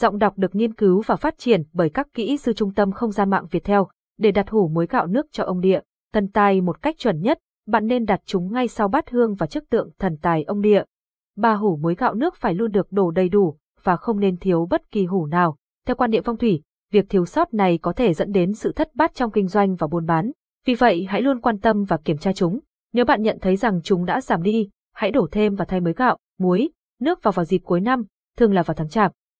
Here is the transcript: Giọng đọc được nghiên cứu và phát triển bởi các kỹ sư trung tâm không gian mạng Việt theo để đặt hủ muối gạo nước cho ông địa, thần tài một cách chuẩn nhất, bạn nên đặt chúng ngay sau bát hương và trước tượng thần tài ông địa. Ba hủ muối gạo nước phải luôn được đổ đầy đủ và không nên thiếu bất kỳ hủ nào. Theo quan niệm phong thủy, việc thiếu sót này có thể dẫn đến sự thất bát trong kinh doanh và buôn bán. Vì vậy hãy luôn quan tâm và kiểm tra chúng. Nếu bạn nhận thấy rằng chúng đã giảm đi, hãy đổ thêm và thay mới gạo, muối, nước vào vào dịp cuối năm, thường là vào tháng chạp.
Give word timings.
Giọng 0.00 0.18
đọc 0.18 0.38
được 0.38 0.54
nghiên 0.54 0.74
cứu 0.74 1.02
và 1.06 1.16
phát 1.16 1.38
triển 1.38 1.62
bởi 1.72 1.90
các 1.90 2.08
kỹ 2.14 2.36
sư 2.36 2.52
trung 2.52 2.74
tâm 2.74 2.92
không 2.92 3.10
gian 3.10 3.30
mạng 3.30 3.46
Việt 3.50 3.64
theo 3.64 3.88
để 4.18 4.30
đặt 4.30 4.50
hủ 4.50 4.68
muối 4.68 4.86
gạo 4.86 5.06
nước 5.06 5.26
cho 5.32 5.44
ông 5.44 5.60
địa, 5.60 5.80
thần 6.12 6.28
tài 6.28 6.60
một 6.60 6.82
cách 6.82 6.98
chuẩn 6.98 7.20
nhất, 7.20 7.38
bạn 7.66 7.86
nên 7.86 8.04
đặt 8.04 8.20
chúng 8.24 8.52
ngay 8.52 8.68
sau 8.68 8.88
bát 8.88 9.10
hương 9.10 9.34
và 9.34 9.46
trước 9.46 9.64
tượng 9.70 9.90
thần 9.98 10.16
tài 10.22 10.42
ông 10.42 10.60
địa. 10.60 10.84
Ba 11.36 11.54
hủ 11.54 11.76
muối 11.76 11.94
gạo 11.94 12.14
nước 12.14 12.36
phải 12.36 12.54
luôn 12.54 12.70
được 12.72 12.92
đổ 12.92 13.10
đầy 13.10 13.28
đủ 13.28 13.56
và 13.82 13.96
không 13.96 14.20
nên 14.20 14.36
thiếu 14.36 14.66
bất 14.70 14.90
kỳ 14.90 15.04
hủ 15.06 15.26
nào. 15.26 15.56
Theo 15.86 15.96
quan 15.96 16.10
niệm 16.10 16.22
phong 16.22 16.36
thủy, 16.36 16.62
việc 16.90 17.06
thiếu 17.08 17.26
sót 17.26 17.54
này 17.54 17.78
có 17.78 17.92
thể 17.92 18.14
dẫn 18.14 18.32
đến 18.32 18.54
sự 18.54 18.72
thất 18.72 18.94
bát 18.94 19.14
trong 19.14 19.30
kinh 19.30 19.48
doanh 19.48 19.74
và 19.74 19.86
buôn 19.86 20.06
bán. 20.06 20.32
Vì 20.66 20.74
vậy 20.74 21.06
hãy 21.08 21.22
luôn 21.22 21.40
quan 21.40 21.58
tâm 21.58 21.84
và 21.84 21.96
kiểm 21.96 22.18
tra 22.18 22.32
chúng. 22.32 22.60
Nếu 22.92 23.04
bạn 23.04 23.22
nhận 23.22 23.38
thấy 23.40 23.56
rằng 23.56 23.80
chúng 23.84 24.04
đã 24.04 24.20
giảm 24.20 24.42
đi, 24.42 24.68
hãy 24.94 25.10
đổ 25.10 25.28
thêm 25.32 25.54
và 25.54 25.64
thay 25.64 25.80
mới 25.80 25.92
gạo, 25.92 26.18
muối, 26.38 26.70
nước 27.00 27.22
vào 27.22 27.32
vào 27.32 27.44
dịp 27.44 27.58
cuối 27.64 27.80
năm, 27.80 28.04
thường 28.36 28.52
là 28.52 28.62
vào 28.62 28.74
tháng 28.74 28.88
chạp. 28.88 29.12